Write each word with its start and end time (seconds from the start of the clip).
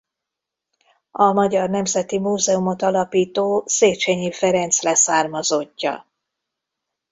A 1.11 1.31
Magyar 1.31 1.69
Nemzeti 1.69 2.19
Múzeumot 2.19 2.81
alapító 2.81 3.63
Széchenyi 3.67 4.31
Ferenc 4.31 4.81
leszármazottja. 4.81 6.05